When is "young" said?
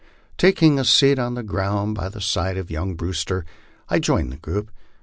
2.71-2.95